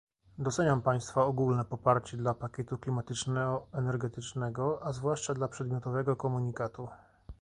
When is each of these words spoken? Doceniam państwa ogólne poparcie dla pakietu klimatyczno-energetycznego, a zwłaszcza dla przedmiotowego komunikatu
Doceniam 0.37 0.81
państwa 0.81 1.25
ogólne 1.25 1.65
poparcie 1.65 2.17
dla 2.17 2.33
pakietu 2.33 2.77
klimatyczno-energetycznego, 2.77 4.79
a 4.83 4.93
zwłaszcza 4.93 5.33
dla 5.33 5.47
przedmiotowego 5.47 6.15
komunikatu 6.15 6.87